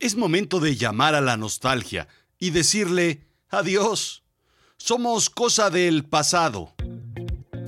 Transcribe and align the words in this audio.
Es 0.00 0.16
momento 0.16 0.60
de 0.60 0.76
llamar 0.76 1.14
a 1.14 1.20
la 1.20 1.36
nostalgia 1.36 2.08
y 2.38 2.50
decirle 2.50 3.26
adiós. 3.50 4.22
Somos 4.78 5.28
cosa 5.28 5.68
del 5.68 6.06
pasado. 6.06 6.72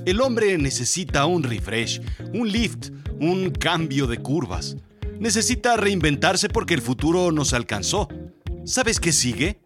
El 0.07 0.19
hombre 0.19 0.57
necesita 0.57 1.27
un 1.27 1.43
refresh, 1.43 2.01
un 2.33 2.51
lift, 2.51 2.89
un 3.19 3.51
cambio 3.51 4.07
de 4.07 4.17
curvas. 4.17 4.77
Necesita 5.19 5.77
reinventarse 5.77 6.49
porque 6.49 6.73
el 6.73 6.81
futuro 6.81 7.31
nos 7.31 7.53
alcanzó. 7.53 8.07
¿Sabes 8.65 8.99
qué 8.99 9.13
sigue? 9.13 9.59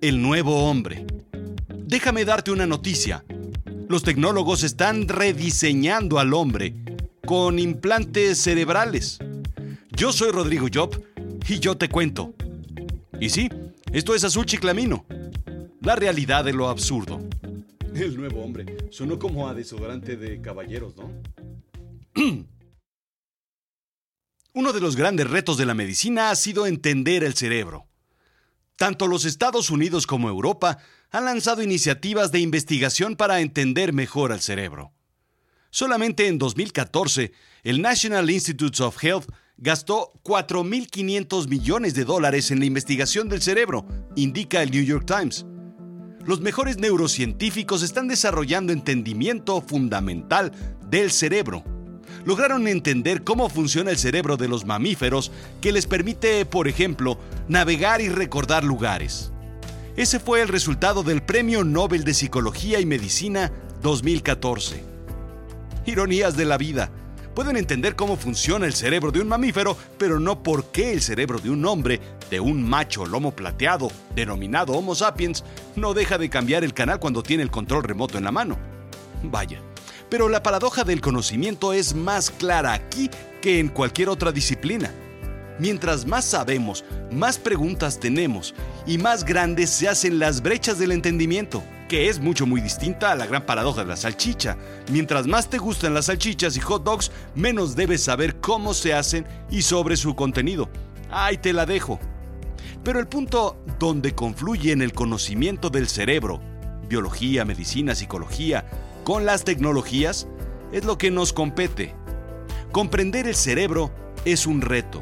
El 0.00 0.22
nuevo 0.22 0.70
hombre. 0.70 1.06
Déjame 1.68 2.24
darte 2.24 2.50
una 2.50 2.66
noticia. 2.66 3.26
Los 3.90 4.04
tecnólogos 4.04 4.62
están 4.62 5.06
rediseñando 5.06 6.18
al 6.18 6.32
hombre 6.32 6.74
con 7.26 7.58
implantes 7.58 8.38
cerebrales. 8.38 9.18
Yo 9.90 10.14
soy 10.14 10.30
Rodrigo 10.30 10.68
Job 10.72 10.98
y 11.48 11.58
yo 11.58 11.76
te 11.76 11.88
cuento. 11.88 12.34
Y 13.20 13.30
sí, 13.30 13.48
esto 13.92 14.14
es 14.14 14.24
Azul 14.24 14.46
Chiclamino. 14.46 15.06
La 15.82 15.96
realidad 15.96 16.44
de 16.44 16.52
lo 16.52 16.68
absurdo. 16.68 17.20
El 17.94 18.16
nuevo 18.16 18.42
hombre. 18.42 18.66
Sonó 18.90 19.18
como 19.18 19.48
a 19.48 19.54
desodorante 19.54 20.16
de 20.16 20.40
caballeros, 20.40 20.94
¿no? 20.96 21.10
Uno 24.52 24.72
de 24.72 24.80
los 24.80 24.96
grandes 24.96 25.30
retos 25.30 25.56
de 25.56 25.66
la 25.66 25.74
medicina 25.74 26.30
ha 26.30 26.36
sido 26.36 26.66
entender 26.66 27.22
el 27.24 27.34
cerebro. 27.34 27.86
Tanto 28.76 29.06
los 29.06 29.24
Estados 29.24 29.70
Unidos 29.70 30.06
como 30.06 30.28
Europa 30.28 30.78
han 31.10 31.24
lanzado 31.24 31.62
iniciativas 31.62 32.32
de 32.32 32.40
investigación 32.40 33.14
para 33.16 33.40
entender 33.40 33.92
mejor 33.92 34.32
al 34.32 34.40
cerebro. 34.40 34.92
Solamente 35.70 36.26
en 36.26 36.38
2014, 36.38 37.32
el 37.62 37.80
National 37.80 38.28
Institutes 38.28 38.80
of 38.80 39.02
Health 39.02 39.30
gastó 39.60 40.14
4.500 40.24 41.46
millones 41.48 41.94
de 41.94 42.04
dólares 42.04 42.50
en 42.50 42.58
la 42.58 42.64
investigación 42.64 43.28
del 43.28 43.42
cerebro, 43.42 43.86
indica 44.16 44.62
el 44.62 44.70
New 44.70 44.82
York 44.82 45.04
Times. 45.06 45.44
Los 46.24 46.40
mejores 46.40 46.78
neurocientíficos 46.78 47.82
están 47.82 48.08
desarrollando 48.08 48.72
entendimiento 48.72 49.60
fundamental 49.60 50.52
del 50.88 51.10
cerebro. 51.10 51.62
Lograron 52.24 52.66
entender 52.68 53.22
cómo 53.22 53.48
funciona 53.48 53.90
el 53.90 53.98
cerebro 53.98 54.36
de 54.36 54.48
los 54.48 54.64
mamíferos 54.64 55.30
que 55.60 55.72
les 55.72 55.86
permite, 55.86 56.44
por 56.44 56.66
ejemplo, 56.66 57.18
navegar 57.48 58.00
y 58.00 58.08
recordar 58.08 58.64
lugares. 58.64 59.32
Ese 59.96 60.20
fue 60.20 60.40
el 60.40 60.48
resultado 60.48 61.02
del 61.02 61.22
Premio 61.22 61.64
Nobel 61.64 62.04
de 62.04 62.14
Psicología 62.14 62.80
y 62.80 62.86
Medicina 62.86 63.52
2014. 63.82 64.84
Ironías 65.86 66.36
de 66.36 66.44
la 66.44 66.58
vida 66.58 66.92
pueden 67.34 67.56
entender 67.56 67.96
cómo 67.96 68.16
funciona 68.16 68.66
el 68.66 68.74
cerebro 68.74 69.10
de 69.10 69.20
un 69.20 69.28
mamífero, 69.28 69.76
pero 69.98 70.20
no 70.20 70.42
por 70.42 70.66
qué 70.66 70.92
el 70.92 71.02
cerebro 71.02 71.38
de 71.38 71.50
un 71.50 71.64
hombre, 71.64 72.00
de 72.30 72.40
un 72.40 72.62
macho 72.62 73.06
lomo 73.06 73.32
plateado, 73.32 73.90
denominado 74.14 74.72
Homo 74.72 74.94
sapiens, 74.94 75.44
no 75.76 75.94
deja 75.94 76.18
de 76.18 76.30
cambiar 76.30 76.64
el 76.64 76.74
canal 76.74 77.00
cuando 77.00 77.22
tiene 77.22 77.42
el 77.42 77.50
control 77.50 77.84
remoto 77.84 78.18
en 78.18 78.24
la 78.24 78.32
mano. 78.32 78.58
Vaya. 79.22 79.60
Pero 80.08 80.28
la 80.28 80.42
paradoja 80.42 80.82
del 80.84 81.00
conocimiento 81.00 81.72
es 81.72 81.94
más 81.94 82.30
clara 82.30 82.72
aquí 82.72 83.10
que 83.40 83.60
en 83.60 83.68
cualquier 83.68 84.08
otra 84.08 84.32
disciplina. 84.32 84.92
Mientras 85.58 86.06
más 86.06 86.24
sabemos, 86.24 86.84
más 87.12 87.38
preguntas 87.38 88.00
tenemos 88.00 88.54
y 88.86 88.98
más 88.98 89.24
grandes 89.24 89.70
se 89.70 89.88
hacen 89.88 90.18
las 90.18 90.42
brechas 90.42 90.78
del 90.78 90.92
entendimiento 90.92 91.62
que 91.90 92.08
es 92.08 92.20
mucho 92.20 92.46
muy 92.46 92.60
distinta 92.60 93.10
a 93.10 93.16
la 93.16 93.26
gran 93.26 93.44
paradoja 93.44 93.80
de 93.80 93.88
la 93.88 93.96
salchicha. 93.96 94.56
Mientras 94.92 95.26
más 95.26 95.50
te 95.50 95.58
gustan 95.58 95.92
las 95.92 96.04
salchichas 96.04 96.56
y 96.56 96.60
hot 96.60 96.84
dogs, 96.84 97.10
menos 97.34 97.74
debes 97.74 98.04
saber 98.04 98.36
cómo 98.36 98.74
se 98.74 98.94
hacen 98.94 99.26
y 99.50 99.62
sobre 99.62 99.96
su 99.96 100.14
contenido. 100.14 100.70
Ahí 101.10 101.36
te 101.36 101.52
la 101.52 101.66
dejo. 101.66 101.98
Pero 102.84 103.00
el 103.00 103.08
punto 103.08 103.60
donde 103.80 104.14
confluyen 104.14 104.82
el 104.82 104.92
conocimiento 104.92 105.68
del 105.68 105.88
cerebro, 105.88 106.40
biología, 106.88 107.44
medicina, 107.44 107.96
psicología, 107.96 108.66
con 109.02 109.26
las 109.26 109.42
tecnologías, 109.42 110.28
es 110.70 110.84
lo 110.84 110.96
que 110.96 111.10
nos 111.10 111.32
compete. 111.32 111.92
Comprender 112.70 113.26
el 113.26 113.34
cerebro 113.34 113.90
es 114.24 114.46
un 114.46 114.60
reto. 114.60 115.00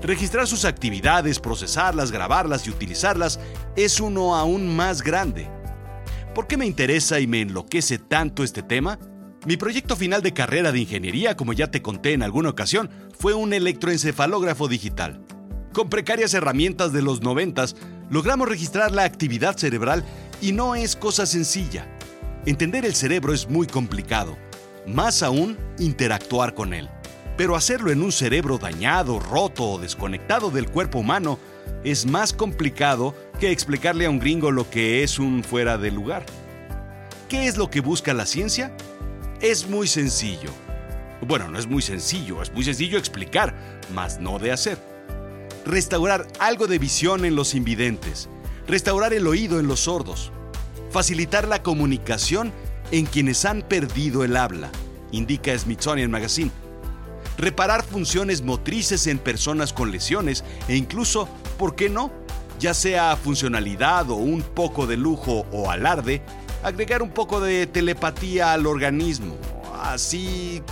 Registrar 0.00 0.46
sus 0.46 0.64
actividades, 0.64 1.38
procesarlas, 1.38 2.10
grabarlas 2.10 2.66
y 2.66 2.70
utilizarlas 2.70 3.38
es 3.76 4.00
uno 4.00 4.34
aún 4.34 4.74
más 4.74 5.02
grande. 5.02 5.50
¿Por 6.34 6.48
qué 6.48 6.56
me 6.56 6.66
interesa 6.66 7.20
y 7.20 7.28
me 7.28 7.42
enloquece 7.42 7.96
tanto 7.98 8.42
este 8.42 8.64
tema? 8.64 8.98
Mi 9.46 9.56
proyecto 9.56 9.94
final 9.94 10.20
de 10.20 10.34
carrera 10.34 10.72
de 10.72 10.80
ingeniería, 10.80 11.36
como 11.36 11.52
ya 11.52 11.70
te 11.70 11.80
conté 11.80 12.12
en 12.12 12.24
alguna 12.24 12.50
ocasión, 12.50 12.90
fue 13.16 13.34
un 13.34 13.52
electroencefalógrafo 13.52 14.66
digital. 14.66 15.22
Con 15.72 15.88
precarias 15.88 16.34
herramientas 16.34 16.92
de 16.92 17.02
los 17.02 17.22
noventas, 17.22 17.76
logramos 18.10 18.48
registrar 18.48 18.90
la 18.90 19.04
actividad 19.04 19.56
cerebral 19.56 20.04
y 20.40 20.50
no 20.50 20.74
es 20.74 20.96
cosa 20.96 21.24
sencilla. 21.24 21.86
Entender 22.46 22.84
el 22.84 22.96
cerebro 22.96 23.32
es 23.32 23.48
muy 23.48 23.68
complicado, 23.68 24.36
más 24.88 25.22
aún 25.22 25.56
interactuar 25.78 26.54
con 26.54 26.74
él. 26.74 26.90
Pero 27.36 27.54
hacerlo 27.54 27.92
en 27.92 28.02
un 28.02 28.10
cerebro 28.10 28.58
dañado, 28.58 29.20
roto 29.20 29.70
o 29.70 29.78
desconectado 29.78 30.50
del 30.50 30.68
cuerpo 30.68 30.98
humano 30.98 31.38
es 31.84 32.06
más 32.06 32.32
complicado 32.32 33.14
que 33.38 33.50
explicarle 33.50 34.06
a 34.06 34.10
un 34.10 34.18
gringo 34.18 34.50
lo 34.50 34.68
que 34.68 35.02
es 35.02 35.18
un 35.18 35.44
fuera 35.44 35.78
de 35.78 35.90
lugar. 35.90 36.24
¿Qué 37.28 37.46
es 37.46 37.56
lo 37.56 37.70
que 37.70 37.80
busca 37.80 38.14
la 38.14 38.26
ciencia? 38.26 38.74
Es 39.40 39.68
muy 39.68 39.86
sencillo. 39.86 40.50
Bueno, 41.20 41.48
no 41.48 41.58
es 41.58 41.66
muy 41.66 41.82
sencillo, 41.82 42.42
es 42.42 42.52
muy 42.52 42.64
sencillo 42.64 42.98
explicar, 42.98 43.54
mas 43.94 44.18
no 44.18 44.38
de 44.38 44.52
hacer. 44.52 44.78
Restaurar 45.64 46.26
algo 46.38 46.66
de 46.66 46.78
visión 46.78 47.24
en 47.24 47.36
los 47.36 47.54
invidentes, 47.54 48.28
restaurar 48.66 49.14
el 49.14 49.26
oído 49.26 49.60
en 49.60 49.66
los 49.66 49.80
sordos, 49.80 50.32
facilitar 50.90 51.48
la 51.48 51.62
comunicación 51.62 52.52
en 52.90 53.06
quienes 53.06 53.44
han 53.44 53.62
perdido 53.62 54.24
el 54.24 54.36
habla, 54.36 54.70
indica 55.12 55.56
Smithsonian 55.58 56.10
Magazine, 56.10 56.50
reparar 57.38 57.82
funciones 57.84 58.42
motrices 58.42 59.06
en 59.06 59.18
personas 59.18 59.72
con 59.72 59.90
lesiones 59.90 60.44
e 60.68 60.76
incluso, 60.76 61.28
¿por 61.54 61.74
qué 61.74 61.88
no?, 61.88 62.12
ya 62.58 62.74
sea 62.74 63.16
funcionalidad 63.16 64.10
o 64.10 64.16
un 64.16 64.42
poco 64.42 64.86
de 64.86 64.96
lujo 64.96 65.46
o 65.52 65.70
alarde, 65.70 66.22
agregar 66.62 67.02
un 67.02 67.10
poco 67.10 67.40
de 67.40 67.66
telepatía 67.66 68.52
al 68.52 68.66
organismo, 68.66 69.36
así 69.82 70.62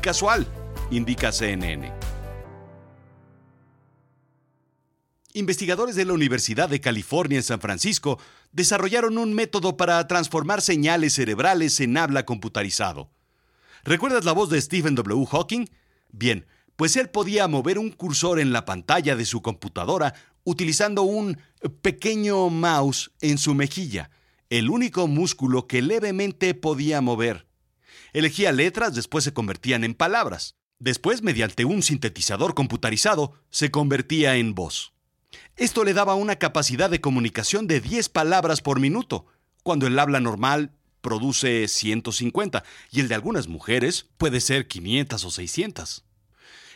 casual, 0.00 0.46
indica 0.90 1.32
CNN. 1.32 1.92
Investigadores 5.34 5.96
de 5.96 6.06
la 6.06 6.14
Universidad 6.14 6.70
de 6.70 6.80
California 6.80 7.36
en 7.36 7.42
San 7.42 7.60
Francisco 7.60 8.18
desarrollaron 8.52 9.18
un 9.18 9.34
método 9.34 9.76
para 9.76 10.06
transformar 10.08 10.62
señales 10.62 11.12
cerebrales 11.12 11.78
en 11.80 11.98
habla 11.98 12.24
computarizado. 12.24 13.10
¿Recuerdas 13.84 14.24
la 14.24 14.32
voz 14.32 14.48
de 14.48 14.60
Stephen 14.60 14.94
W. 14.94 15.26
Hawking? 15.26 15.66
Bien, 16.10 16.46
pues 16.76 16.96
él 16.96 17.08
podía 17.08 17.48
mover 17.48 17.78
un 17.78 17.90
cursor 17.90 18.38
en 18.38 18.52
la 18.52 18.64
pantalla 18.64 19.16
de 19.16 19.24
su 19.24 19.42
computadora 19.42 20.14
utilizando 20.44 21.02
un 21.02 21.38
pequeño 21.82 22.48
mouse 22.50 23.10
en 23.20 23.38
su 23.38 23.54
mejilla, 23.54 24.10
el 24.48 24.70
único 24.70 25.08
músculo 25.08 25.66
que 25.66 25.82
levemente 25.82 26.54
podía 26.54 27.00
mover. 27.00 27.46
Elegía 28.12 28.52
letras, 28.52 28.94
después 28.94 29.24
se 29.24 29.32
convertían 29.32 29.82
en 29.82 29.94
palabras. 29.94 30.54
Después, 30.78 31.22
mediante 31.22 31.64
un 31.64 31.82
sintetizador 31.82 32.54
computarizado, 32.54 33.32
se 33.50 33.70
convertía 33.70 34.36
en 34.36 34.54
voz. 34.54 34.92
Esto 35.56 35.84
le 35.84 35.94
daba 35.94 36.14
una 36.14 36.36
capacidad 36.36 36.90
de 36.90 37.00
comunicación 37.00 37.66
de 37.66 37.80
10 37.80 38.08
palabras 38.10 38.60
por 38.60 38.78
minuto, 38.78 39.26
cuando 39.62 39.86
el 39.86 39.98
habla 39.98 40.20
normal 40.20 40.72
produce 41.00 41.66
150 41.66 42.62
y 42.92 43.00
el 43.00 43.08
de 43.08 43.14
algunas 43.14 43.48
mujeres 43.48 44.06
puede 44.16 44.40
ser 44.40 44.68
500 44.68 45.24
o 45.24 45.30
600. 45.30 46.05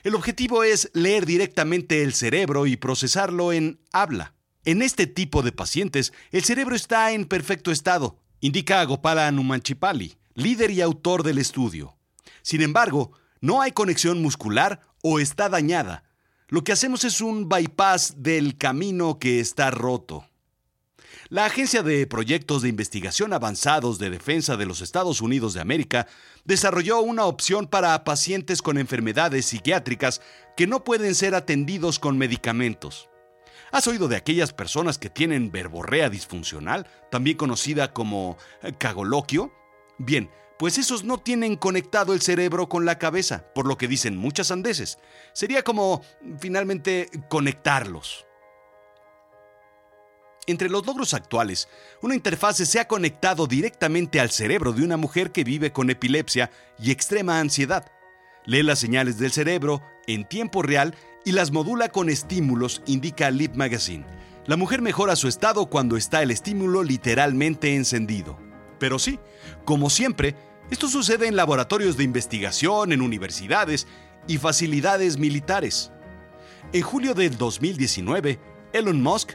El 0.02 0.14
objetivo 0.14 0.64
es 0.64 0.90
leer 0.94 1.26
directamente 1.26 2.02
el 2.02 2.14
cerebro 2.14 2.66
y 2.66 2.76
procesarlo 2.76 3.52
en 3.52 3.80
habla. 3.92 4.34
En 4.64 4.80
este 4.80 5.06
tipo 5.06 5.42
de 5.42 5.52
pacientes, 5.52 6.12
el 6.30 6.42
cerebro 6.42 6.74
está 6.74 7.12
en 7.12 7.26
perfecto 7.26 7.70
estado, 7.70 8.18
indica 8.40 8.84
Gopala 8.84 9.30
Numanchipali, 9.30 10.16
líder 10.34 10.70
y 10.70 10.80
autor 10.80 11.22
del 11.22 11.38
estudio. 11.38 11.96
Sin 12.42 12.62
embargo, 12.62 13.12
no 13.40 13.60
hay 13.60 13.72
conexión 13.72 14.22
muscular 14.22 14.80
o 15.02 15.20
está 15.20 15.48
dañada. 15.48 16.04
Lo 16.48 16.64
que 16.64 16.72
hacemos 16.72 17.04
es 17.04 17.20
un 17.20 17.48
bypass 17.48 18.22
del 18.22 18.56
camino 18.56 19.18
que 19.18 19.40
está 19.40 19.70
roto. 19.70 20.29
La 21.30 21.44
Agencia 21.44 21.84
de 21.84 22.08
Proyectos 22.08 22.62
de 22.62 22.68
Investigación 22.68 23.32
Avanzados 23.32 24.00
de 24.00 24.10
Defensa 24.10 24.56
de 24.56 24.66
los 24.66 24.80
Estados 24.80 25.20
Unidos 25.20 25.54
de 25.54 25.60
América 25.60 26.08
desarrolló 26.44 27.00
una 27.02 27.24
opción 27.24 27.68
para 27.68 28.02
pacientes 28.02 28.62
con 28.62 28.78
enfermedades 28.78 29.46
psiquiátricas 29.46 30.20
que 30.56 30.66
no 30.66 30.82
pueden 30.82 31.14
ser 31.14 31.36
atendidos 31.36 32.00
con 32.00 32.18
medicamentos. 32.18 33.10
¿Has 33.70 33.86
oído 33.86 34.08
de 34.08 34.16
aquellas 34.16 34.52
personas 34.52 34.98
que 34.98 35.08
tienen 35.08 35.52
verborrea 35.52 36.10
disfuncional, 36.10 36.88
también 37.12 37.36
conocida 37.36 37.92
como 37.92 38.36
eh, 38.64 38.72
cagoloquio? 38.76 39.52
Bien, 39.98 40.28
pues 40.58 40.78
esos 40.78 41.04
no 41.04 41.18
tienen 41.18 41.54
conectado 41.54 42.12
el 42.12 42.22
cerebro 42.22 42.68
con 42.68 42.84
la 42.84 42.98
cabeza, 42.98 43.44
por 43.54 43.68
lo 43.68 43.78
que 43.78 43.86
dicen 43.86 44.16
muchas 44.16 44.50
andeses. 44.50 44.98
Sería 45.32 45.62
como 45.62 46.02
finalmente 46.40 47.08
conectarlos. 47.28 48.26
Entre 50.50 50.68
los 50.68 50.84
logros 50.84 51.14
actuales, 51.14 51.68
una 52.02 52.16
interfase 52.16 52.66
se 52.66 52.80
ha 52.80 52.88
conectado 52.88 53.46
directamente 53.46 54.18
al 54.18 54.30
cerebro 54.30 54.72
de 54.72 54.82
una 54.82 54.96
mujer 54.96 55.30
que 55.30 55.44
vive 55.44 55.70
con 55.70 55.90
epilepsia 55.90 56.50
y 56.76 56.90
extrema 56.90 57.38
ansiedad. 57.38 57.92
Lee 58.46 58.64
las 58.64 58.80
señales 58.80 59.16
del 59.16 59.30
cerebro 59.30 59.80
en 60.08 60.24
tiempo 60.24 60.62
real 60.62 60.96
y 61.24 61.30
las 61.30 61.52
modula 61.52 61.90
con 61.90 62.10
estímulos, 62.10 62.82
indica 62.86 63.30
Lip 63.30 63.54
Magazine. 63.54 64.04
La 64.46 64.56
mujer 64.56 64.82
mejora 64.82 65.14
su 65.14 65.28
estado 65.28 65.66
cuando 65.66 65.96
está 65.96 66.20
el 66.20 66.32
estímulo 66.32 66.82
literalmente 66.82 67.76
encendido. 67.76 68.36
Pero 68.80 68.98
sí, 68.98 69.20
como 69.64 69.88
siempre, 69.88 70.34
esto 70.68 70.88
sucede 70.88 71.28
en 71.28 71.36
laboratorios 71.36 71.96
de 71.96 72.02
investigación, 72.02 72.90
en 72.90 73.02
universidades 73.02 73.86
y 74.26 74.38
facilidades 74.38 75.16
militares. 75.16 75.92
En 76.72 76.82
julio 76.82 77.14
del 77.14 77.38
2019, 77.38 78.40
Elon 78.72 79.00
Musk 79.00 79.34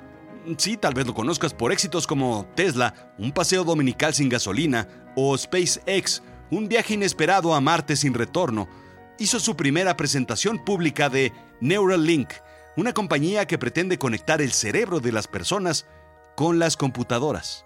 Sí, 0.58 0.78
tal 0.78 0.94
vez 0.94 1.08
lo 1.08 1.14
conozcas 1.14 1.54
por 1.54 1.72
éxitos 1.72 2.06
como 2.06 2.46
Tesla, 2.56 3.14
un 3.18 3.32
paseo 3.32 3.64
dominical 3.64 4.14
sin 4.14 4.30
gasolina, 4.30 4.88
o 5.16 5.38
SpaceX, 5.38 6.22
un 6.52 6.68
viaje 6.68 6.94
inesperado 6.94 7.56
a 7.56 7.62
Marte 7.62 7.96
sin 7.96 8.14
retorno. 8.14 8.68
Hizo 9.18 9.40
su 9.40 9.56
primera 9.56 9.98
presentación 9.98 10.64
pública 10.64 11.10
de 11.10 11.34
Neuralink, 11.62 12.30
una 12.78 12.94
compañía 12.94 13.48
que 13.48 13.58
pretende 13.58 13.98
conectar 13.98 14.40
el 14.42 14.52
cerebro 14.52 15.00
de 15.00 15.12
las 15.12 15.28
personas 15.28 15.88
con 16.36 16.60
las 16.60 16.78
computadoras. 16.78 17.66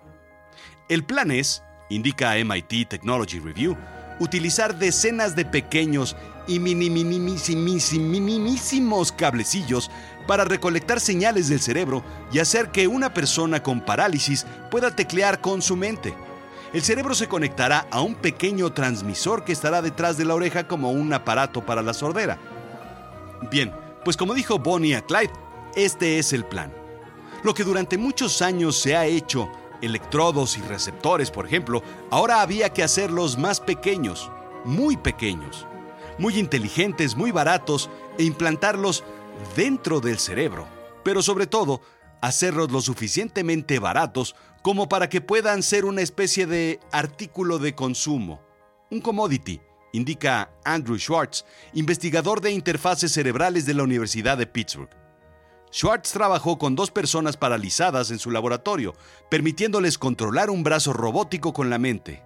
El 0.87 1.03
plan 1.03 1.31
es, 1.31 1.61
indica 1.89 2.35
MIT 2.35 2.87
Technology 2.87 3.39
Review, 3.39 3.75
utilizar 4.19 4.77
decenas 4.77 5.35
de 5.35 5.45
pequeños 5.45 6.15
y 6.47 6.59
minimísimos 6.59 9.11
cablecillos 9.11 9.89
para 10.29 10.45
recolectar 10.45 10.99
señales 10.99 11.49
del 11.49 11.59
cerebro 11.59 12.03
y 12.31 12.37
hacer 12.37 12.69
que 12.69 12.87
una 12.87 13.11
persona 13.15 13.63
con 13.63 13.81
parálisis 13.81 14.45
pueda 14.69 14.95
teclear 14.95 15.41
con 15.41 15.59
su 15.59 15.75
mente. 15.75 16.13
El 16.71 16.83
cerebro 16.83 17.15
se 17.15 17.27
conectará 17.27 17.87
a 17.89 18.01
un 18.01 18.13
pequeño 18.13 18.71
transmisor 18.71 19.43
que 19.43 19.53
estará 19.53 19.81
detrás 19.81 20.17
de 20.17 20.25
la 20.25 20.35
oreja 20.35 20.67
como 20.67 20.91
un 20.91 21.11
aparato 21.13 21.65
para 21.65 21.81
la 21.81 21.95
sordera. 21.95 22.37
Bien, 23.49 23.73
pues 24.05 24.15
como 24.15 24.35
dijo 24.35 24.59
Bonnie 24.59 24.95
a 24.95 25.01
Clyde, 25.01 25.33
este 25.75 26.19
es 26.19 26.31
el 26.31 26.45
plan. 26.45 26.71
Lo 27.41 27.55
que 27.55 27.63
durante 27.63 27.97
muchos 27.97 28.43
años 28.43 28.77
se 28.77 28.95
ha 28.95 29.07
hecho 29.07 29.49
electrodos 29.81 30.59
y 30.59 30.61
receptores, 30.61 31.31
por 31.31 31.47
ejemplo, 31.47 31.81
ahora 32.11 32.43
había 32.43 32.71
que 32.71 32.83
hacerlos 32.83 33.35
más 33.39 33.59
pequeños, 33.59 34.29
muy 34.63 34.95
pequeños, 34.95 35.65
muy 36.19 36.37
inteligentes, 36.37 37.15
muy 37.15 37.31
baratos 37.31 37.89
e 38.19 38.25
implantarlos 38.25 39.03
dentro 39.55 39.99
del 39.99 40.19
cerebro, 40.19 40.67
pero 41.03 41.21
sobre 41.21 41.47
todo, 41.47 41.81
hacerlos 42.21 42.71
lo 42.71 42.81
suficientemente 42.81 43.79
baratos 43.79 44.35
como 44.61 44.89
para 44.89 45.09
que 45.09 45.21
puedan 45.21 45.63
ser 45.63 45.85
una 45.85 46.01
especie 46.01 46.45
de 46.45 46.79
artículo 46.91 47.59
de 47.59 47.75
consumo, 47.75 48.41
un 48.91 49.01
commodity, 49.01 49.61
indica 49.93 50.51
Andrew 50.63 50.97
Schwartz, 50.97 51.45
investigador 51.73 52.41
de 52.41 52.51
interfaces 52.51 53.11
cerebrales 53.11 53.65
de 53.65 53.73
la 53.73 53.83
Universidad 53.83 54.37
de 54.37 54.47
Pittsburgh. 54.47 54.89
Schwartz 55.71 56.11
trabajó 56.11 56.57
con 56.57 56.75
dos 56.75 56.89
personas 56.89 57.37
paralizadas 57.37 58.09
en 58.09 58.17
su 58.17 58.31
laboratorio, 58.31 58.95
permitiéndoles 59.29 59.97
controlar 59.97 60.49
un 60.49 60.63
brazo 60.63 60.93
robótico 60.93 61.53
con 61.53 61.69
la 61.69 61.77
mente. 61.77 62.23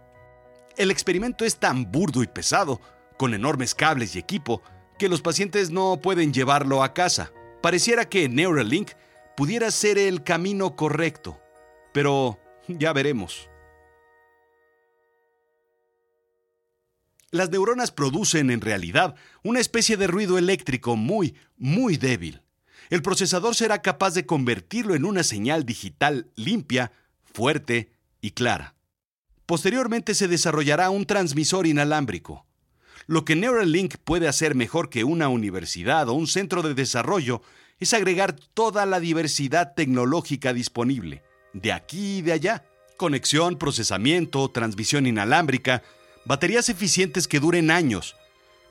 El 0.77 0.91
experimento 0.91 1.43
es 1.43 1.57
tan 1.57 1.91
burdo 1.91 2.23
y 2.23 2.27
pesado, 2.27 2.79
con 3.17 3.33
enormes 3.33 3.75
cables 3.75 4.15
y 4.15 4.19
equipo, 4.19 4.61
que 4.97 5.09
los 5.09 5.21
pacientes 5.21 5.71
no 5.71 5.99
pueden 6.01 6.33
llevarlo 6.33 6.83
a 6.83 6.93
casa. 6.93 7.31
Pareciera 7.61 8.09
que 8.09 8.29
Neuralink 8.29 8.91
pudiera 9.35 9.71
ser 9.71 9.97
el 9.97 10.23
camino 10.23 10.75
correcto, 10.75 11.39
pero 11.93 12.39
ya 12.67 12.93
veremos. 12.93 13.49
Las 17.31 17.49
neuronas 17.49 17.91
producen 17.91 18.51
en 18.51 18.61
realidad 18.61 19.15
una 19.43 19.59
especie 19.59 19.97
de 19.97 20.07
ruido 20.07 20.37
eléctrico 20.37 20.95
muy, 20.95 21.35
muy 21.57 21.97
débil 21.97 22.43
el 22.89 23.01
procesador 23.01 23.55
será 23.55 23.81
capaz 23.81 24.13
de 24.13 24.25
convertirlo 24.25 24.95
en 24.95 25.05
una 25.05 25.23
señal 25.23 25.65
digital 25.65 26.29
limpia, 26.35 26.91
fuerte 27.23 27.91
y 28.21 28.31
clara. 28.31 28.75
Posteriormente 29.45 30.13
se 30.13 30.27
desarrollará 30.27 30.89
un 30.89 31.05
transmisor 31.05 31.67
inalámbrico. 31.67 32.45
Lo 33.05 33.25
que 33.25 33.35
Neuralink 33.35 33.95
puede 33.97 34.27
hacer 34.27 34.55
mejor 34.55 34.89
que 34.89 35.03
una 35.03 35.27
universidad 35.27 36.07
o 36.09 36.13
un 36.13 36.27
centro 36.27 36.61
de 36.61 36.73
desarrollo 36.73 37.41
es 37.79 37.93
agregar 37.93 38.33
toda 38.53 38.85
la 38.85 38.99
diversidad 38.99 39.73
tecnológica 39.75 40.53
disponible, 40.53 41.23
de 41.53 41.73
aquí 41.73 42.17
y 42.17 42.21
de 42.21 42.33
allá. 42.33 42.65
Conexión, 42.97 43.57
procesamiento, 43.57 44.49
transmisión 44.49 45.05
inalámbrica, 45.05 45.83
baterías 46.25 46.69
eficientes 46.69 47.27
que 47.27 47.39
duren 47.39 47.71
años, 47.71 48.15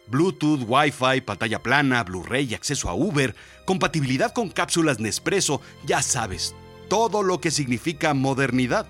Bluetooth, 0.06 0.64
Wi-Fi, 0.66 1.20
pantalla 1.22 1.62
plana, 1.62 2.02
Blu-ray, 2.04 2.54
acceso 2.54 2.88
a 2.88 2.94
Uber, 2.94 3.34
compatibilidad 3.64 4.32
con 4.32 4.48
cápsulas 4.50 5.00
Nespresso, 5.00 5.60
ya 5.86 6.02
sabes, 6.02 6.54
todo 6.88 7.22
lo 7.22 7.40
que 7.40 7.50
significa 7.50 8.14
modernidad. 8.14 8.86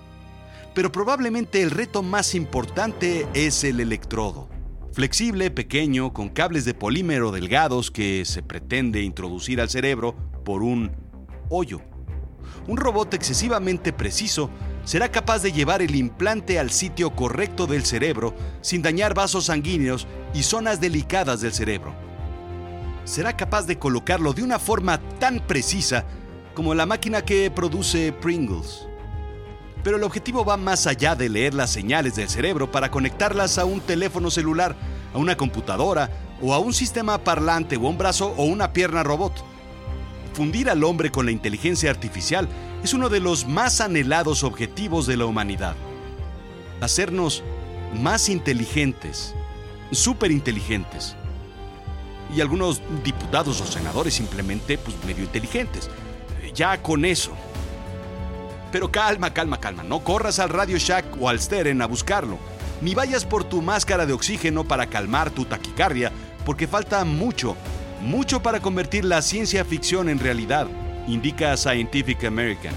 Pero 0.73 0.91
probablemente 0.91 1.61
el 1.61 1.71
reto 1.71 2.01
más 2.01 2.33
importante 2.33 3.27
es 3.33 3.63
el 3.63 3.79
electrodo. 3.79 4.52
Flexible, 4.93 5.49
pequeño, 5.49 6.13
con 6.13 6.29
cables 6.29 6.65
de 6.65 6.75
polímero 6.75 7.31
delgados 7.31 7.89
que 7.89 8.25
se 8.25 8.43
pretende 8.43 9.01
introducir 9.01 9.59
al 9.59 9.71
cerebro 9.71 10.15
por 10.45 10.61
un 10.61 10.91
hoyo. 11.49 11.81
Un 12.67 12.77
robot 12.77 13.11
excesivamente 13.15 13.91
preciso 13.91 14.51
será 14.83 15.11
capaz 15.11 15.41
de 15.41 15.51
llevar 15.51 15.81
el 15.81 15.95
implante 15.95 16.59
al 16.59 16.69
sitio 16.69 17.15
correcto 17.15 17.65
del 17.65 17.85
cerebro 17.85 18.35
sin 18.61 18.83
dañar 18.83 19.15
vasos 19.15 19.45
sanguíneos 19.45 20.07
y 20.35 20.43
zonas 20.43 20.79
delicadas 20.79 21.41
del 21.41 21.53
cerebro. 21.53 21.95
Será 23.03 23.35
capaz 23.35 23.65
de 23.65 23.79
colocarlo 23.79 24.31
de 24.33 24.43
una 24.43 24.59
forma 24.59 24.99
tan 25.17 25.39
precisa 25.39 26.05
como 26.53 26.75
la 26.75 26.85
máquina 26.85 27.23
que 27.23 27.49
produce 27.49 28.11
Pringles. 28.11 28.87
Pero 29.83 29.97
el 29.97 30.03
objetivo 30.03 30.45
va 30.45 30.55
más 30.55 30.87
allá 30.87 31.15
de 31.15 31.29
leer 31.29 31.53
las 31.53 31.71
señales 31.71 32.15
del 32.15 32.29
cerebro 32.29 32.71
para 32.71 32.89
conectarlas 32.89 33.57
a 33.57 33.65
un 33.65 33.81
teléfono 33.81 34.31
celular, 34.31 34.75
a 35.13 35.17
una 35.17 35.35
computadora 35.35 36.09
o 36.41 36.53
a 36.53 36.59
un 36.59 36.73
sistema 36.73 37.17
parlante 37.17 37.75
o 37.75 37.81
un 37.81 37.97
brazo 37.97 38.33
o 38.37 38.45
una 38.45 38.71
pierna 38.71 39.03
robot. 39.03 39.33
Fundir 40.33 40.69
al 40.69 40.83
hombre 40.83 41.11
con 41.11 41.25
la 41.25 41.31
inteligencia 41.31 41.89
artificial 41.89 42.47
es 42.83 42.93
uno 42.93 43.09
de 43.09 43.19
los 43.19 43.45
más 43.45 43.81
anhelados 43.81 44.43
objetivos 44.43 45.05
de 45.05 45.17
la 45.17 45.25
humanidad. 45.25 45.75
Hacernos 46.81 47.43
más 48.01 48.29
inteligentes, 48.29 49.35
súper 49.91 50.31
inteligentes. 50.31 51.15
Y 52.35 52.41
algunos 52.41 52.81
diputados 53.03 53.61
o 53.61 53.65
senadores 53.65 54.15
simplemente 54.15 54.77
pues, 54.77 54.95
medio 55.05 55.23
inteligentes. 55.23 55.89
Ya 56.55 56.81
con 56.81 57.05
eso. 57.05 57.31
Pero 58.73 58.91
calma, 58.91 59.31
calma, 59.31 59.59
calma. 59.59 59.83
No 59.83 60.03
corras 60.03 60.39
al 60.39 60.49
Radio 60.49 60.79
Shack 60.79 61.05
o 61.21 61.29
al 61.29 61.39
Steren 61.39 61.83
a 61.83 61.85
buscarlo. 61.85 62.39
Ni 62.81 62.95
vayas 62.95 63.23
por 63.23 63.43
tu 63.43 63.61
máscara 63.61 64.07
de 64.07 64.13
oxígeno 64.13 64.63
para 64.63 64.87
calmar 64.87 65.29
tu 65.29 65.45
taquicardia, 65.45 66.11
porque 66.43 66.67
falta 66.67 67.05
mucho, 67.05 67.55
mucho 68.01 68.41
para 68.41 68.61
convertir 68.61 69.05
la 69.05 69.21
ciencia 69.21 69.63
ficción 69.63 70.09
en 70.09 70.17
realidad, 70.17 70.65
indica 71.07 71.55
Scientific 71.55 72.23
American. 72.23 72.73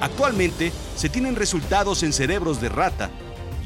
Actualmente 0.00 0.72
se 0.96 1.10
tienen 1.10 1.36
resultados 1.36 2.02
en 2.02 2.14
cerebros 2.14 2.62
de 2.62 2.70
rata 2.70 3.10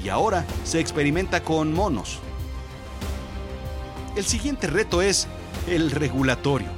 y 0.02 0.08
ahora 0.08 0.44
se 0.64 0.80
experimenta 0.80 1.44
con 1.44 1.72
monos. 1.72 2.18
El 4.16 4.24
siguiente 4.24 4.66
reto 4.66 5.00
es 5.00 5.28
el 5.68 5.92
regulatorio. 5.92 6.75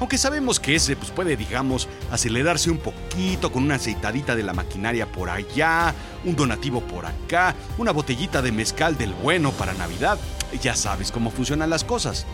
Aunque 0.00 0.18
sabemos 0.18 0.58
que 0.58 0.74
ese 0.74 0.96
pues, 0.96 1.10
puede, 1.10 1.36
digamos, 1.36 1.88
acelerarse 2.10 2.70
un 2.70 2.78
poquito 2.78 3.52
con 3.52 3.62
una 3.62 3.76
aceitadita 3.76 4.34
de 4.34 4.42
la 4.42 4.52
maquinaria 4.52 5.10
por 5.10 5.30
allá, 5.30 5.94
un 6.24 6.34
donativo 6.34 6.80
por 6.80 7.06
acá, 7.06 7.54
una 7.78 7.92
botellita 7.92 8.42
de 8.42 8.52
mezcal 8.52 8.98
del 8.98 9.14
bueno 9.14 9.52
para 9.52 9.72
Navidad, 9.74 10.18
ya 10.60 10.74
sabes 10.74 11.12
cómo 11.12 11.30
funcionan 11.30 11.70
las 11.70 11.84
cosas. 11.84 12.26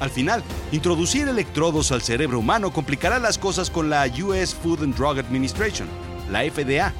Al 0.00 0.10
final, 0.10 0.42
introducir 0.72 1.26
electrodos 1.28 1.90
al 1.90 2.02
cerebro 2.02 2.40
humano 2.40 2.72
complicará 2.72 3.18
las 3.18 3.38
cosas 3.38 3.70
con 3.70 3.88
la 3.88 4.06
US 4.22 4.54
Food 4.54 4.82
and 4.82 4.94
Drug 4.94 5.18
Administration, 5.18 5.88
la 6.30 6.40
FDA. 6.40 6.92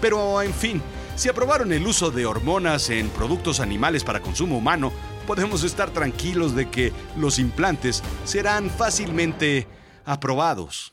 Pero, 0.00 0.42
en 0.42 0.52
fin, 0.52 0.82
si 1.16 1.28
aprobaron 1.28 1.72
el 1.72 1.86
uso 1.86 2.10
de 2.10 2.26
hormonas 2.26 2.90
en 2.90 3.08
productos 3.10 3.60
animales 3.60 4.02
para 4.02 4.20
consumo 4.20 4.58
humano, 4.58 4.92
podemos 5.26 5.64
estar 5.64 5.90
tranquilos 5.90 6.54
de 6.54 6.70
que 6.70 6.92
los 7.16 7.38
implantes 7.38 8.02
serán 8.24 8.70
fácilmente 8.70 9.66
aprobados. 10.04 10.92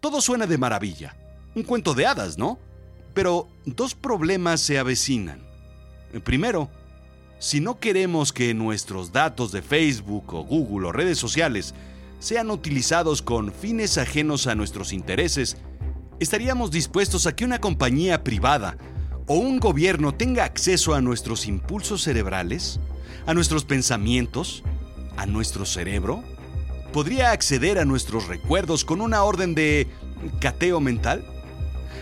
Todo 0.00 0.20
suena 0.20 0.46
de 0.46 0.58
maravilla. 0.58 1.16
Un 1.54 1.62
cuento 1.62 1.94
de 1.94 2.06
hadas, 2.06 2.38
¿no? 2.38 2.58
Pero 3.14 3.48
dos 3.64 3.94
problemas 3.94 4.60
se 4.60 4.78
avecinan. 4.78 5.42
Primero, 6.24 6.70
si 7.38 7.60
no 7.60 7.78
queremos 7.78 8.32
que 8.32 8.54
nuestros 8.54 9.12
datos 9.12 9.52
de 9.52 9.62
Facebook 9.62 10.34
o 10.34 10.44
Google 10.44 10.88
o 10.88 10.92
redes 10.92 11.18
sociales 11.18 11.74
sean 12.18 12.50
utilizados 12.50 13.22
con 13.22 13.52
fines 13.52 13.98
ajenos 13.98 14.46
a 14.46 14.54
nuestros 14.54 14.92
intereses, 14.92 15.56
¿Estaríamos 16.20 16.70
dispuestos 16.70 17.26
a 17.26 17.34
que 17.34 17.46
una 17.46 17.62
compañía 17.62 18.22
privada 18.22 18.76
o 19.26 19.36
un 19.36 19.58
gobierno 19.58 20.12
tenga 20.12 20.44
acceso 20.44 20.94
a 20.94 21.00
nuestros 21.00 21.46
impulsos 21.46 22.02
cerebrales? 22.02 22.78
¿A 23.26 23.34
nuestros 23.34 23.64
pensamientos? 23.64 24.62
¿A 25.16 25.26
nuestro 25.26 25.64
cerebro? 25.64 26.22
¿Podría 26.92 27.30
acceder 27.30 27.78
a 27.78 27.84
nuestros 27.84 28.26
recuerdos 28.26 28.84
con 28.84 29.00
una 29.00 29.22
orden 29.22 29.54
de 29.54 29.88
cateo 30.40 30.80
mental? 30.80 31.24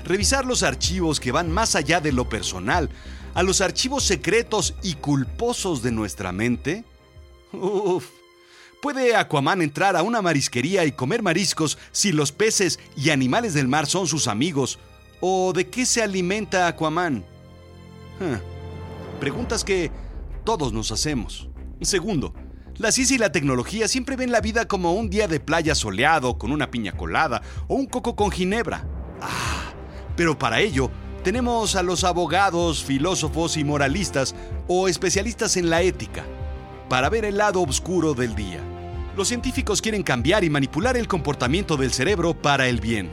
Revisar 0.05 0.47
los 0.47 0.63
archivos 0.63 1.21
que 1.21 1.33
van 1.33 1.51
más 1.51 1.75
allá 1.75 2.01
de 2.01 2.13
lo 2.13 2.29
personal, 2.29 2.89
a 3.35 3.43
los 3.43 3.61
archivos 3.61 4.05
secretos 4.05 4.75
y 4.83 4.95
culposos 4.95 5.83
de 5.83 5.93
nuestra 5.93 6.33
mente? 6.33 6.85
Uf, 7.53 8.07
¿Puede 8.81 9.17
Aquaman 9.17 9.61
entrar 9.61 9.97
a 9.97 10.03
una 10.03 10.23
marisquería 10.23 10.85
y 10.85 10.93
comer 10.93 11.23
mariscos 11.23 11.79
si 11.91 12.13
los 12.13 12.31
peces 12.31 12.79
y 12.97 13.11
animales 13.11 13.53
del 13.55 13.67
mar 13.67 13.87
son 13.87 14.07
sus 14.07 14.29
amigos? 14.29 14.79
¿O 15.21 15.53
de 15.53 15.69
qué 15.69 15.85
se 15.85 16.01
alimenta 16.01 16.69
Aquaman? 16.69 17.25
Preguntas 19.19 19.65
que 19.65 19.91
todos 20.49 20.73
nos 20.73 20.93
hacemos. 20.93 21.47
Segundo, 21.83 22.33
la 22.79 22.91
ciencia 22.91 23.17
y 23.17 23.19
la 23.19 23.33
tecnología 23.33 23.87
siempre 23.87 24.17
ven 24.17 24.33
la 24.33 24.41
vida 24.41 24.67
como 24.67 24.95
un 24.95 25.11
día 25.11 25.29
de 25.29 25.41
playa 25.41 25.75
soleado 25.75 26.39
con 26.39 26.53
una 26.53 26.71
piña 26.71 26.93
colada 26.93 27.43
o 27.67 27.75
un 27.75 27.85
coco 27.85 28.17
con 28.17 28.31
ginebra. 28.31 28.89
Ah, 29.21 29.75
pero 30.17 30.39
para 30.39 30.61
ello 30.61 30.91
tenemos 31.23 31.77
a 31.77 31.83
los 31.83 32.03
abogados, 32.03 32.83
filósofos 32.83 33.59
y 33.59 33.65
moralistas 33.65 34.35
o 34.69 34.89
especialistas 34.89 35.59
en 35.59 35.69
la 35.69 35.83
ética 35.83 36.25
para 36.89 37.11
ver 37.11 37.27
el 37.27 37.37
lado 37.37 37.61
oscuro 37.61 38.15
del 38.15 38.35
día. 38.35 38.63
Los 39.19 39.29
científicos 39.29 39.83
quieren 39.83 40.03
cambiar 40.03 40.45
y 40.45 40.49
manipular 40.49 40.97
el 40.97 41.09
comportamiento 41.09 41.77
del 41.77 41.93
cerebro 41.93 42.33
para 42.33 42.69
el 42.69 42.81
bien. 42.81 43.11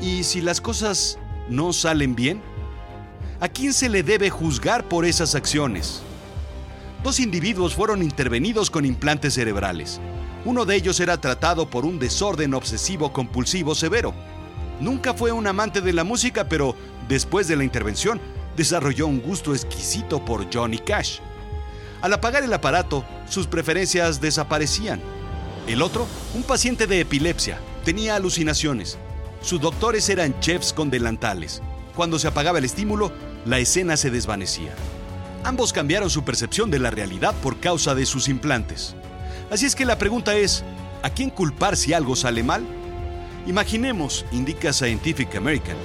¿Y 0.00 0.22
si 0.22 0.40
las 0.40 0.60
cosas 0.60 1.18
no 1.48 1.72
salen 1.72 2.14
bien? 2.14 2.40
¿A 3.40 3.48
quién 3.48 3.72
se 3.72 3.88
le 3.88 4.04
debe 4.04 4.30
juzgar 4.30 4.88
por 4.88 5.04
esas 5.04 5.34
acciones? 5.34 6.04
Dos 7.04 7.20
individuos 7.20 7.74
fueron 7.74 8.02
intervenidos 8.02 8.70
con 8.70 8.86
implantes 8.86 9.34
cerebrales. 9.34 10.00
Uno 10.46 10.64
de 10.64 10.74
ellos 10.74 10.98
era 11.00 11.20
tratado 11.20 11.68
por 11.68 11.84
un 11.84 11.98
desorden 11.98 12.54
obsesivo 12.54 13.12
compulsivo 13.12 13.74
severo. 13.74 14.14
Nunca 14.80 15.12
fue 15.12 15.30
un 15.30 15.46
amante 15.46 15.82
de 15.82 15.92
la 15.92 16.02
música, 16.02 16.48
pero 16.48 16.74
después 17.06 17.46
de 17.46 17.56
la 17.56 17.64
intervención 17.64 18.22
desarrolló 18.56 19.06
un 19.06 19.20
gusto 19.20 19.52
exquisito 19.52 20.24
por 20.24 20.50
Johnny 20.50 20.78
Cash. 20.78 21.18
Al 22.00 22.14
apagar 22.14 22.42
el 22.42 22.54
aparato, 22.54 23.04
sus 23.28 23.46
preferencias 23.46 24.22
desaparecían. 24.22 25.02
El 25.66 25.82
otro, 25.82 26.06
un 26.34 26.42
paciente 26.42 26.86
de 26.86 27.00
epilepsia, 27.00 27.60
tenía 27.84 28.16
alucinaciones. 28.16 28.96
Sus 29.42 29.60
doctores 29.60 30.08
eran 30.08 30.40
chefs 30.40 30.72
con 30.72 30.88
delantales. 30.88 31.60
Cuando 31.94 32.18
se 32.18 32.28
apagaba 32.28 32.60
el 32.60 32.64
estímulo, 32.64 33.12
la 33.44 33.58
escena 33.58 33.98
se 33.98 34.10
desvanecía. 34.10 34.74
Ambos 35.44 35.74
cambiaron 35.74 36.08
su 36.08 36.24
percepción 36.24 36.70
de 36.70 36.78
la 36.78 36.90
realidad 36.90 37.34
por 37.42 37.60
causa 37.60 37.94
de 37.94 38.06
sus 38.06 38.28
implantes. 38.28 38.96
Así 39.50 39.66
es 39.66 39.76
que 39.76 39.84
la 39.84 39.98
pregunta 39.98 40.34
es, 40.34 40.64
¿a 41.02 41.10
quién 41.10 41.28
culpar 41.28 41.76
si 41.76 41.92
algo 41.92 42.16
sale 42.16 42.42
mal? 42.42 42.64
Imaginemos, 43.46 44.24
indica 44.32 44.72
Scientific 44.72 45.36
American, 45.36 45.76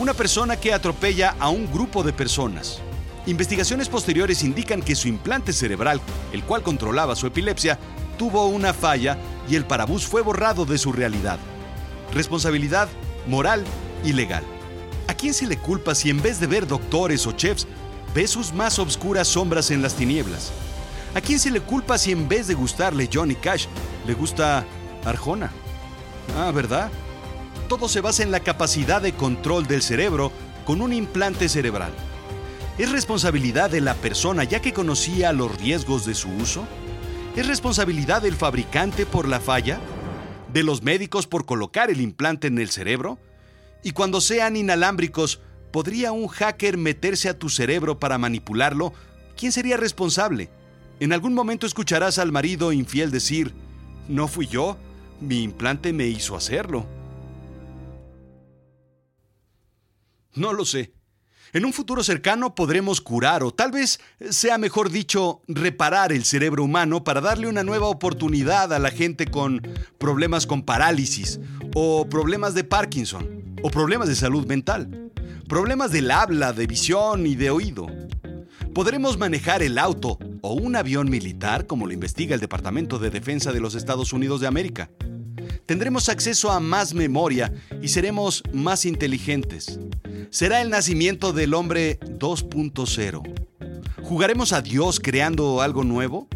una 0.00 0.12
persona 0.12 0.56
que 0.56 0.72
atropella 0.72 1.36
a 1.38 1.50
un 1.50 1.72
grupo 1.72 2.02
de 2.02 2.12
personas. 2.12 2.80
Investigaciones 3.26 3.88
posteriores 3.88 4.42
indican 4.42 4.82
que 4.82 4.96
su 4.96 5.06
implante 5.06 5.52
cerebral, 5.52 6.00
el 6.32 6.42
cual 6.42 6.64
controlaba 6.64 7.14
su 7.14 7.28
epilepsia, 7.28 7.78
tuvo 8.18 8.46
una 8.46 8.74
falla 8.74 9.16
y 9.48 9.54
el 9.54 9.66
parabús 9.66 10.04
fue 10.04 10.20
borrado 10.20 10.64
de 10.64 10.78
su 10.78 10.92
realidad. 10.92 11.38
Responsabilidad 12.12 12.88
moral 13.28 13.62
y 14.04 14.14
legal. 14.14 14.42
¿A 15.06 15.14
quién 15.14 15.32
se 15.32 15.46
le 15.46 15.58
culpa 15.58 15.94
si 15.94 16.10
en 16.10 16.20
vez 16.20 16.40
de 16.40 16.48
ver 16.48 16.66
doctores 16.66 17.24
o 17.28 17.32
chefs, 17.32 17.68
ve 18.16 18.26
sus 18.26 18.54
más 18.54 18.78
obscuras 18.78 19.28
sombras 19.28 19.70
en 19.70 19.82
las 19.82 19.94
tinieblas? 19.94 20.50
¿A 21.14 21.20
quién 21.20 21.38
se 21.38 21.50
le 21.50 21.60
culpa 21.60 21.98
si 21.98 22.12
en 22.12 22.26
vez 22.26 22.46
de 22.46 22.54
gustarle 22.54 23.10
Johnny 23.12 23.34
Cash, 23.34 23.66
le 24.06 24.14
gusta 24.14 24.64
Arjona? 25.04 25.52
Ah, 26.38 26.50
¿verdad? 26.50 26.90
Todo 27.68 27.90
se 27.90 28.00
basa 28.00 28.22
en 28.22 28.30
la 28.30 28.40
capacidad 28.40 29.02
de 29.02 29.12
control 29.12 29.66
del 29.66 29.82
cerebro 29.82 30.32
con 30.64 30.80
un 30.80 30.94
implante 30.94 31.50
cerebral. 31.50 31.92
¿Es 32.78 32.90
responsabilidad 32.90 33.68
de 33.68 33.82
la 33.82 33.92
persona 33.92 34.44
ya 34.44 34.62
que 34.62 34.72
conocía 34.72 35.34
los 35.34 35.54
riesgos 35.54 36.06
de 36.06 36.14
su 36.14 36.30
uso? 36.30 36.66
¿Es 37.36 37.46
responsabilidad 37.46 38.22
del 38.22 38.34
fabricante 38.34 39.04
por 39.04 39.28
la 39.28 39.40
falla? 39.40 39.78
¿De 40.54 40.62
los 40.62 40.82
médicos 40.82 41.26
por 41.26 41.44
colocar 41.44 41.90
el 41.90 42.00
implante 42.00 42.46
en 42.46 42.56
el 42.56 42.70
cerebro? 42.70 43.18
Y 43.82 43.90
cuando 43.90 44.22
sean 44.22 44.56
inalámbricos, 44.56 45.40
¿podría 45.70 46.12
un 46.12 46.28
hacker 46.28 46.76
meterse 46.76 47.28
a 47.28 47.38
tu 47.38 47.48
cerebro 47.48 47.98
para 47.98 48.18
manipularlo? 48.18 48.92
¿Quién 49.36 49.52
sería 49.52 49.76
responsable? 49.76 50.50
En 51.00 51.12
algún 51.12 51.34
momento 51.34 51.66
escucharás 51.66 52.18
al 52.18 52.32
marido 52.32 52.72
infiel 52.72 53.10
decir, 53.10 53.52
no 54.08 54.28
fui 54.28 54.46
yo, 54.46 54.78
mi 55.20 55.42
implante 55.42 55.92
me 55.92 56.06
hizo 56.06 56.36
hacerlo. 56.36 56.86
No 60.34 60.52
lo 60.52 60.64
sé. 60.64 60.92
En 61.52 61.64
un 61.64 61.72
futuro 61.72 62.02
cercano 62.02 62.54
podremos 62.54 63.00
curar 63.00 63.42
o 63.42 63.52
tal 63.52 63.70
vez 63.70 64.00
sea 64.30 64.58
mejor 64.58 64.90
dicho 64.90 65.40
reparar 65.48 66.12
el 66.12 66.24
cerebro 66.24 66.64
humano 66.64 67.04
para 67.04 67.20
darle 67.20 67.46
una 67.46 67.62
nueva 67.62 67.86
oportunidad 67.86 68.72
a 68.72 68.78
la 68.78 68.90
gente 68.90 69.26
con 69.26 69.62
problemas 69.96 70.46
con 70.46 70.62
parálisis 70.62 71.40
o 71.74 72.08
problemas 72.08 72.54
de 72.54 72.64
Parkinson 72.64 73.56
o 73.62 73.70
problemas 73.70 74.08
de 74.08 74.16
salud 74.16 74.46
mental, 74.46 75.05
problemas 75.48 75.92
del 75.92 76.10
habla, 76.10 76.52
de 76.52 76.66
visión 76.66 77.26
y 77.26 77.34
de 77.34 77.50
oído. 77.50 77.86
Podremos 78.74 79.18
manejar 79.18 79.62
el 79.62 79.78
auto 79.78 80.18
o 80.42 80.54
un 80.54 80.76
avión 80.76 81.08
militar 81.08 81.66
como 81.66 81.86
lo 81.86 81.92
investiga 81.92 82.34
el 82.34 82.40
Departamento 82.40 82.98
de 82.98 83.10
Defensa 83.10 83.52
de 83.52 83.60
los 83.60 83.74
Estados 83.74 84.12
Unidos 84.12 84.40
de 84.40 84.46
América. 84.46 84.90
Tendremos 85.64 86.08
acceso 86.08 86.50
a 86.50 86.60
más 86.60 86.94
memoria 86.94 87.52
y 87.82 87.88
seremos 87.88 88.42
más 88.52 88.84
inteligentes 88.84 89.78
será 90.30 90.60
el 90.60 90.70
nacimiento 90.70 91.32
del 91.32 91.54
hombre 91.54 91.98
2.0. 92.00 93.22
¿Jugaremos 94.02 94.52
a 94.52 94.62
Dios 94.62 95.00
creando 95.00 95.62
algo 95.62 95.84
nuevo? 95.84 96.28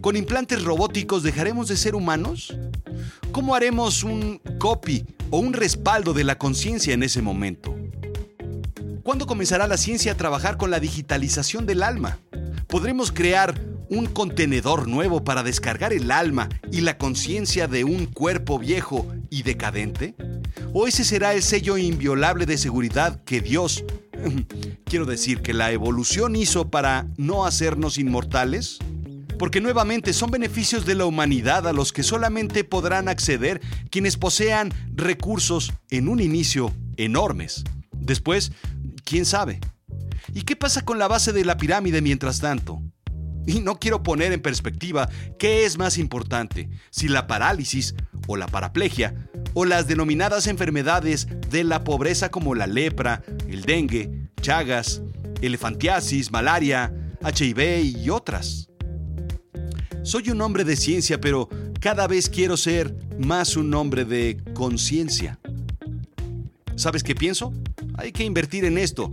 ¿Con 0.00 0.16
implantes 0.16 0.62
robóticos 0.62 1.22
dejaremos 1.22 1.68
de 1.68 1.76
ser 1.76 1.94
humanos? 1.94 2.56
¿Cómo 3.32 3.54
haremos 3.54 4.04
un 4.04 4.40
copy 4.58 5.04
o 5.30 5.38
un 5.38 5.52
respaldo 5.52 6.12
de 6.12 6.24
la 6.24 6.38
conciencia 6.38 6.94
en 6.94 7.02
ese 7.02 7.22
momento? 7.22 7.76
¿Cuándo 9.04 9.26
comenzará 9.26 9.66
la 9.66 9.76
ciencia 9.76 10.12
a 10.12 10.16
trabajar 10.16 10.56
con 10.56 10.70
la 10.70 10.80
digitalización 10.80 11.66
del 11.66 11.82
alma? 11.82 12.18
¿Podremos 12.66 13.12
crear 13.12 13.60
un 13.90 14.06
contenedor 14.06 14.88
nuevo 14.88 15.22
para 15.24 15.42
descargar 15.42 15.92
el 15.92 16.10
alma 16.10 16.48
y 16.72 16.80
la 16.80 16.96
conciencia 16.96 17.68
de 17.68 17.84
un 17.84 18.06
cuerpo 18.06 18.58
viejo 18.58 19.06
y 19.28 19.42
decadente? 19.42 20.14
¿O 20.72 20.86
ese 20.86 21.04
será 21.04 21.34
el 21.34 21.42
sello 21.42 21.76
inviolable 21.76 22.46
de 22.46 22.56
seguridad 22.56 23.22
que 23.24 23.42
Dios, 23.42 23.84
quiero 24.86 25.04
decir, 25.04 25.42
que 25.42 25.52
la 25.52 25.70
evolución 25.70 26.34
hizo 26.34 26.70
para 26.70 27.06
no 27.18 27.44
hacernos 27.44 27.98
inmortales? 27.98 28.78
Porque 29.38 29.60
nuevamente 29.60 30.14
son 30.14 30.30
beneficios 30.30 30.86
de 30.86 30.94
la 30.94 31.04
humanidad 31.04 31.68
a 31.68 31.74
los 31.74 31.92
que 31.92 32.02
solamente 32.02 32.64
podrán 32.64 33.08
acceder 33.08 33.60
quienes 33.90 34.16
posean 34.16 34.72
recursos 34.94 35.74
en 35.90 36.08
un 36.08 36.20
inicio 36.20 36.72
enormes. 36.96 37.64
Después, 38.04 38.52
¿quién 39.04 39.24
sabe? 39.24 39.60
¿Y 40.32 40.42
qué 40.42 40.56
pasa 40.56 40.84
con 40.84 40.98
la 40.98 41.08
base 41.08 41.32
de 41.32 41.44
la 41.44 41.56
pirámide 41.56 42.00
mientras 42.00 42.40
tanto? 42.40 42.82
Y 43.46 43.60
no 43.60 43.78
quiero 43.78 44.02
poner 44.02 44.32
en 44.32 44.40
perspectiva 44.40 45.08
qué 45.38 45.64
es 45.64 45.76
más 45.76 45.98
importante, 45.98 46.70
si 46.90 47.08
la 47.08 47.26
parálisis 47.26 47.94
o 48.26 48.36
la 48.36 48.46
paraplegia, 48.46 49.14
o 49.52 49.66
las 49.66 49.86
denominadas 49.86 50.46
enfermedades 50.46 51.28
de 51.50 51.62
la 51.62 51.84
pobreza 51.84 52.30
como 52.30 52.54
la 52.54 52.66
lepra, 52.66 53.22
el 53.48 53.62
dengue, 53.62 54.30
chagas, 54.40 55.02
elefantiasis, 55.42 56.32
malaria, 56.32 56.92
HIV 57.22 57.84
y 57.84 58.10
otras. 58.10 58.70
Soy 60.02 60.30
un 60.30 60.40
hombre 60.40 60.64
de 60.64 60.76
ciencia, 60.76 61.20
pero 61.20 61.48
cada 61.80 62.06
vez 62.06 62.30
quiero 62.30 62.56
ser 62.56 62.94
más 63.18 63.56
un 63.56 63.72
hombre 63.74 64.04
de 64.04 64.42
conciencia. 64.54 65.38
¿Sabes 66.76 67.02
qué 67.02 67.14
pienso? 67.14 67.52
Hay 67.96 68.12
que 68.12 68.24
invertir 68.24 68.64
en 68.64 68.78
esto, 68.78 69.10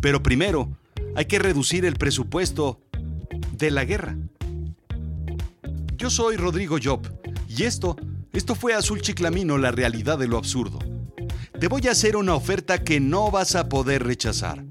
pero 0.00 0.22
primero 0.22 0.76
hay 1.14 1.24
que 1.24 1.38
reducir 1.38 1.84
el 1.84 1.94
presupuesto 1.94 2.80
de 3.52 3.70
la 3.70 3.84
guerra. 3.84 4.16
Yo 5.96 6.10
soy 6.10 6.36
Rodrigo 6.36 6.78
Job 6.82 7.00
y 7.48 7.64
esto, 7.64 7.96
esto 8.32 8.54
fue 8.54 8.74
Azul 8.74 9.02
Chiclamino, 9.02 9.58
la 9.58 9.70
realidad 9.70 10.18
de 10.18 10.28
lo 10.28 10.38
absurdo. 10.38 10.78
Te 11.58 11.68
voy 11.68 11.86
a 11.88 11.90
hacer 11.90 12.16
una 12.16 12.34
oferta 12.34 12.82
que 12.82 13.00
no 13.00 13.30
vas 13.30 13.54
a 13.54 13.68
poder 13.68 14.04
rechazar. 14.04 14.64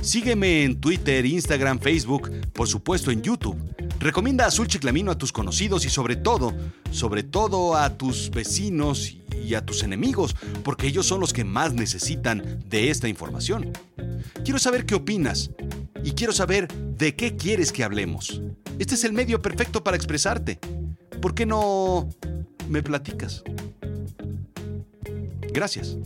Sígueme 0.00 0.64
en 0.64 0.80
Twitter, 0.80 1.24
Instagram, 1.24 1.78
Facebook, 1.78 2.30
por 2.52 2.68
supuesto 2.68 3.10
en 3.10 3.22
YouTube. 3.22 3.56
Recomienda 4.04 4.44
Azul 4.44 4.68
Chiclamino 4.68 5.10
a 5.10 5.16
tus 5.16 5.32
conocidos 5.32 5.86
y 5.86 5.88
sobre 5.88 6.14
todo, 6.14 6.52
sobre 6.90 7.22
todo 7.22 7.74
a 7.74 7.96
tus 7.96 8.30
vecinos 8.30 9.16
y 9.42 9.54
a 9.54 9.64
tus 9.64 9.82
enemigos, 9.82 10.36
porque 10.62 10.88
ellos 10.88 11.06
son 11.06 11.20
los 11.20 11.32
que 11.32 11.42
más 11.42 11.72
necesitan 11.72 12.62
de 12.68 12.90
esta 12.90 13.08
información. 13.08 13.72
Quiero 14.44 14.58
saber 14.58 14.84
qué 14.84 14.94
opinas 14.94 15.52
y 16.02 16.12
quiero 16.12 16.34
saber 16.34 16.68
de 16.68 17.16
qué 17.16 17.34
quieres 17.34 17.72
que 17.72 17.82
hablemos. 17.82 18.42
Este 18.78 18.94
es 18.94 19.04
el 19.04 19.14
medio 19.14 19.40
perfecto 19.40 19.82
para 19.82 19.96
expresarte. 19.96 20.58
¿Por 21.22 21.34
qué 21.34 21.46
no 21.46 22.10
me 22.68 22.82
platicas? 22.82 23.42
Gracias. 25.50 25.96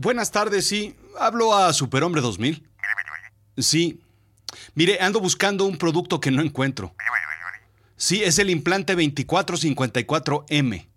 Buenas 0.00 0.30
tardes, 0.30 0.66
sí. 0.66 0.96
Hablo 1.18 1.54
a 1.54 1.74
Superhombre 1.74 2.22
2000. 2.22 2.66
Sí. 3.58 4.02
Mire, 4.74 4.98
ando 4.98 5.20
buscando 5.20 5.66
un 5.66 5.76
producto 5.76 6.20
que 6.20 6.30
no 6.30 6.40
encuentro. 6.40 6.94
Sí, 7.98 8.22
es 8.24 8.38
el 8.38 8.48
implante 8.48 8.96
2454M. 8.96 10.88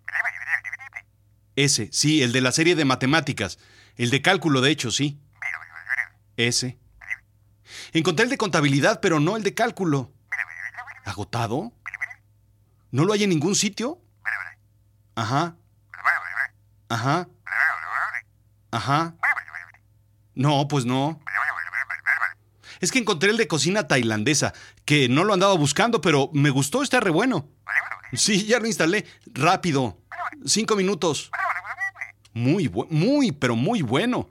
Ese, 1.54 1.90
sí, 1.92 2.22
el 2.22 2.32
de 2.32 2.40
la 2.40 2.50
serie 2.50 2.74
de 2.74 2.86
matemáticas. 2.86 3.58
El 3.96 4.08
de 4.08 4.22
cálculo, 4.22 4.62
de 4.62 4.70
hecho, 4.70 4.90
sí. 4.90 5.20
Ese. 6.38 6.78
Encontré 7.92 8.24
el 8.24 8.30
de 8.30 8.38
contabilidad, 8.38 9.00
pero 9.02 9.20
no 9.20 9.36
el 9.36 9.42
de 9.42 9.52
cálculo. 9.52 10.14
¿Agotado? 11.04 11.74
¿No 12.90 13.04
lo 13.04 13.12
hay 13.12 13.24
en 13.24 13.28
ningún 13.28 13.54
sitio? 13.54 14.00
Ajá. 15.14 15.56
Ajá. 16.88 17.28
Ajá. 18.74 19.14
No, 20.34 20.66
pues 20.66 20.84
no. 20.84 21.20
Es 22.80 22.90
que 22.90 22.98
encontré 22.98 23.30
el 23.30 23.36
de 23.36 23.46
cocina 23.46 23.86
tailandesa, 23.86 24.52
que 24.84 25.08
no 25.08 25.22
lo 25.22 25.32
andaba 25.32 25.54
buscando, 25.54 26.00
pero 26.00 26.28
me 26.32 26.50
gustó, 26.50 26.82
está 26.82 26.98
re 26.98 27.10
bueno. 27.10 27.48
Sí, 28.12 28.46
ya 28.46 28.58
lo 28.58 28.66
instalé. 28.66 29.06
Rápido. 29.26 29.96
Cinco 30.44 30.74
minutos. 30.74 31.30
Muy, 32.32 32.68
muy, 32.90 33.30
pero 33.30 33.54
muy 33.54 33.82
bueno. 33.82 34.28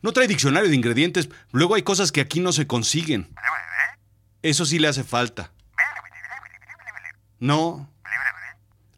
No 0.00 0.12
trae 0.12 0.26
diccionario 0.26 0.70
de 0.70 0.74
ingredientes. 0.74 1.28
Luego 1.50 1.74
hay 1.74 1.82
cosas 1.82 2.12
que 2.12 2.22
aquí 2.22 2.40
no 2.40 2.52
se 2.52 2.66
consiguen. 2.66 3.28
Eso 4.40 4.64
sí 4.64 4.78
le 4.78 4.88
hace 4.88 5.04
falta. 5.04 5.52
No. 7.38 7.92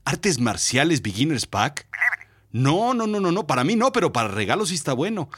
Artes 0.05 0.39
marciales 0.39 1.03
Beginners 1.03 1.47
Pack. 1.47 1.89
No, 2.55 2.95
no, 2.95 3.09
no, 3.09 3.19
no, 3.19 3.33
no, 3.33 3.49
para 3.49 3.65
mí 3.65 3.75
no, 3.75 3.91
pero 3.91 4.13
para 4.13 4.29
regalos 4.29 4.69
sí 4.69 4.77
está 4.77 4.93
bueno. 4.93 5.29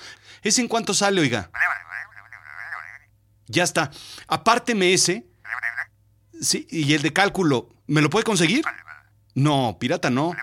¿Es 0.42 0.58
en 0.58 0.68
cuánto 0.68 0.92
sale, 0.92 1.22
oiga? 1.22 1.50
Ya 3.46 3.64
está. 3.64 3.90
Apárteme 4.28 4.92
ese. 4.92 5.26
Sí, 6.42 6.68
y 6.70 6.92
el 6.92 7.00
de 7.00 7.14
cálculo, 7.14 7.70
¿me 7.86 8.02
lo 8.02 8.10
puede 8.10 8.26
conseguir? 8.26 8.66
No, 9.34 9.78
pirata 9.80 10.10
no. 10.10 10.34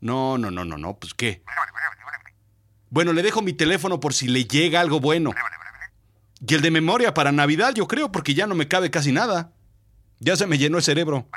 No, 0.00 0.38
no, 0.38 0.50
no, 0.50 0.64
no, 0.64 0.78
no, 0.78 0.98
pues 0.98 1.12
qué. 1.12 1.42
Bueno, 2.88 3.12
le 3.12 3.22
dejo 3.22 3.42
mi 3.42 3.52
teléfono 3.52 4.00
por 4.00 4.14
si 4.14 4.26
le 4.26 4.46
llega 4.46 4.80
algo 4.80 5.00
bueno. 5.00 5.32
Y 6.40 6.54
el 6.54 6.62
de 6.62 6.70
memoria 6.70 7.12
para 7.12 7.30
Navidad, 7.30 7.74
yo 7.74 7.86
creo, 7.86 8.10
porque 8.10 8.32
ya 8.32 8.46
no 8.46 8.54
me 8.54 8.68
cabe 8.68 8.90
casi 8.90 9.12
nada. 9.12 9.52
Ya 10.20 10.34
se 10.36 10.46
me 10.46 10.56
llenó 10.56 10.78
el 10.78 10.82
cerebro. 10.82 11.28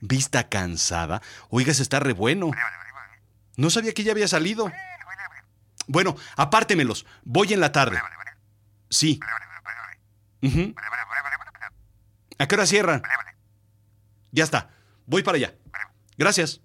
¿Vista 0.00 0.48
cansada? 0.48 1.22
Oiga, 1.48 1.72
se 1.74 1.82
está 1.84 2.00
re 2.00 2.12
bueno. 2.12 2.50
No 3.60 3.68
sabía 3.68 3.92
que 3.92 4.02
ya 4.02 4.12
había 4.12 4.26
salido. 4.26 4.72
Bueno, 5.86 6.16
apártemelos. 6.36 7.04
Voy 7.24 7.52
en 7.52 7.60
la 7.60 7.72
tarde. 7.72 8.00
Sí. 8.88 9.20
¿A 12.38 12.48
qué 12.48 12.54
hora 12.54 12.64
cierran? 12.64 13.02
Ya 14.32 14.44
está. 14.44 14.70
Voy 15.04 15.22
para 15.22 15.36
allá. 15.36 15.54
Gracias. 16.16 16.62